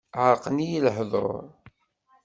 Ɛerqen-iyi 0.23 0.79
lehduṛ. 0.85 1.29